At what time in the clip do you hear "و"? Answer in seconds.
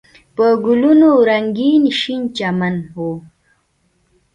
2.95-2.97